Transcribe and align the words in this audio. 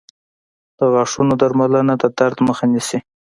•د 0.77 0.79
غاښونو 0.93 1.33
درملنه 1.41 1.93
د 2.01 2.03
درد 2.17 2.37
مخه 2.47 2.65
نیسي. 2.73 2.97